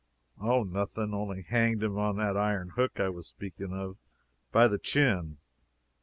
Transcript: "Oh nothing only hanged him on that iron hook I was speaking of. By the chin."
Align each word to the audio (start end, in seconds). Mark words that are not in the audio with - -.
"Oh 0.39 0.63
nothing 0.63 1.13
only 1.13 1.43
hanged 1.43 1.83
him 1.83 1.95
on 1.99 2.15
that 2.17 2.35
iron 2.35 2.69
hook 2.69 2.99
I 2.99 3.09
was 3.09 3.27
speaking 3.27 3.71
of. 3.71 3.97
By 4.51 4.67
the 4.67 4.79
chin." 4.79 5.37